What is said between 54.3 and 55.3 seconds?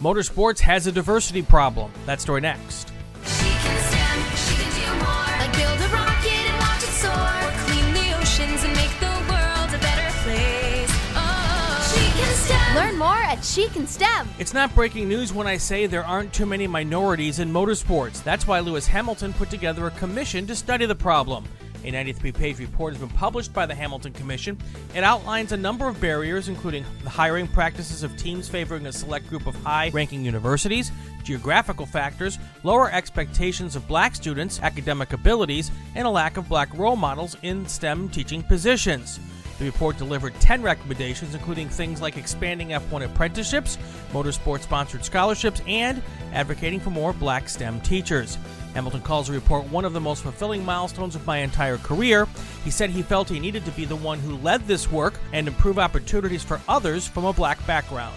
led this work